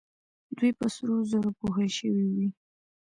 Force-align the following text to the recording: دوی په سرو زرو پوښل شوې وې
دوی 0.57 0.71
په 0.79 0.85
سرو 0.93 1.15
زرو 1.29 1.49
پوښل 1.59 1.89
شوې 1.97 2.25
وې 2.33 2.47